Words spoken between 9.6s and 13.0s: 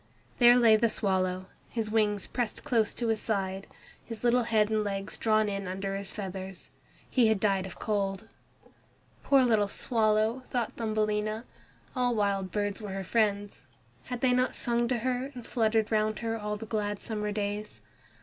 swallow!" thought Thumbelina. All wild birds were